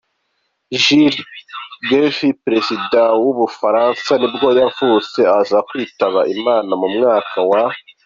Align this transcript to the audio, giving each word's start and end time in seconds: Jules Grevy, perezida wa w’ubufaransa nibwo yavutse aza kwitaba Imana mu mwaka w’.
Jules 0.85 1.19
Grevy, 1.89 2.29
perezida 2.45 2.99
wa 3.11 3.19
w’ubufaransa 3.23 4.11
nibwo 4.17 4.47
yavutse 4.61 5.19
aza 5.39 5.59
kwitaba 5.67 6.19
Imana 6.35 6.71
mu 6.81 6.87
mwaka 6.95 7.37
w’. 7.49 7.51